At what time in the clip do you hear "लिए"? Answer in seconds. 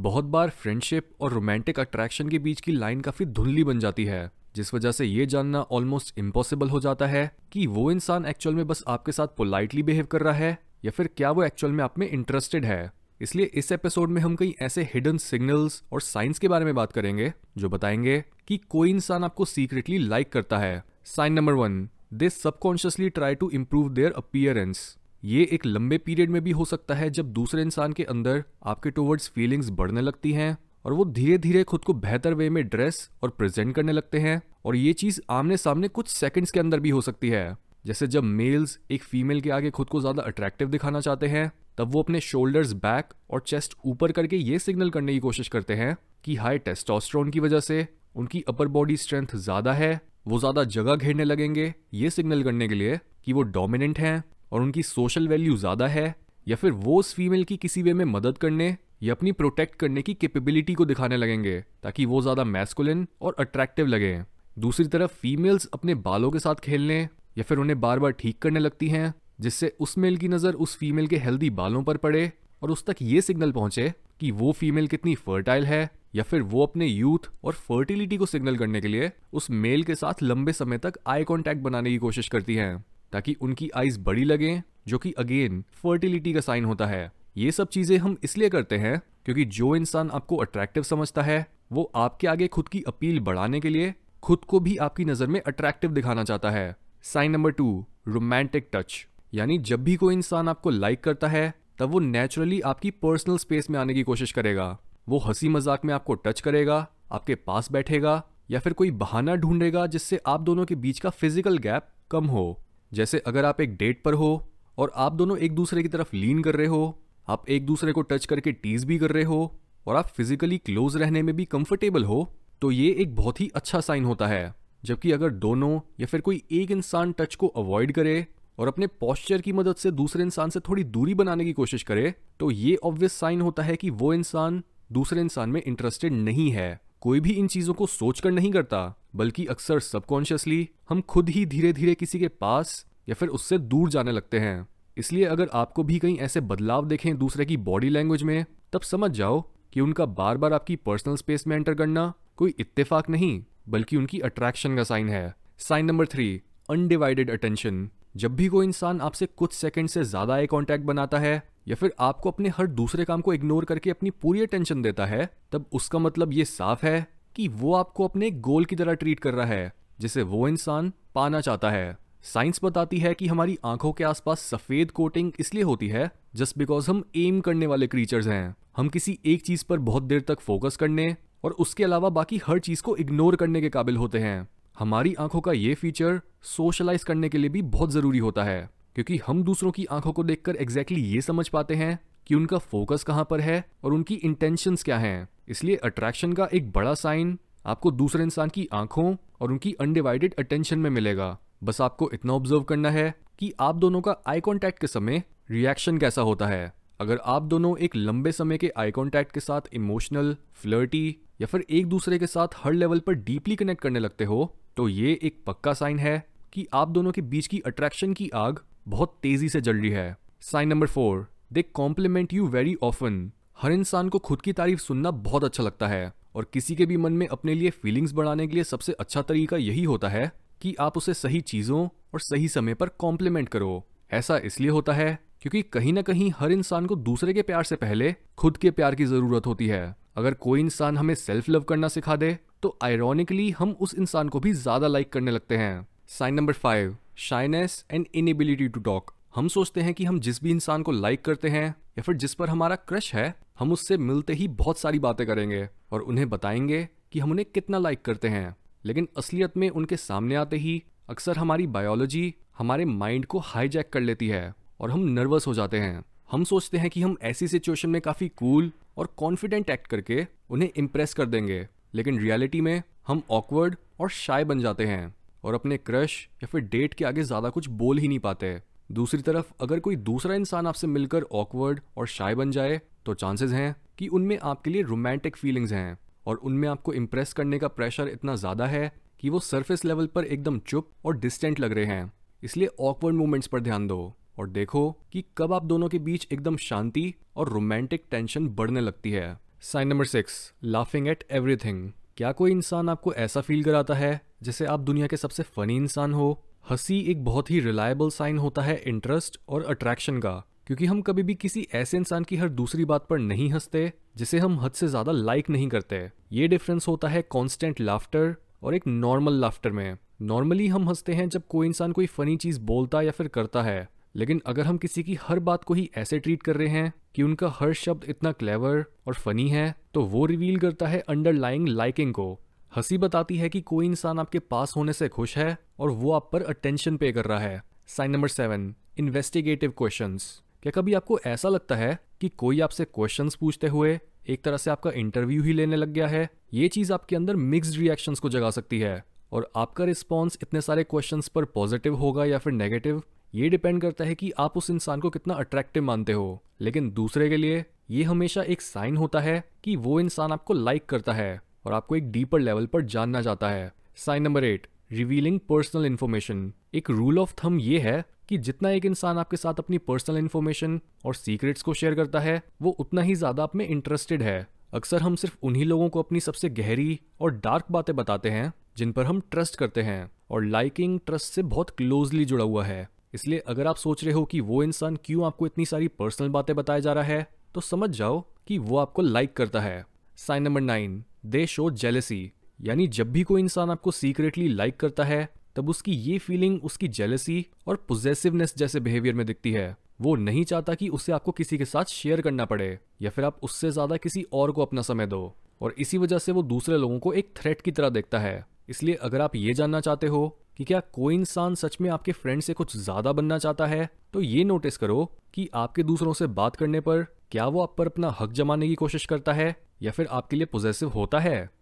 52.74-52.98, 78.88-79.10, 93.68-93.94, 187.38-187.50, 227.54-227.70, 228.54-228.64, 284.70-284.82, 357.36-357.64, 420.36-420.46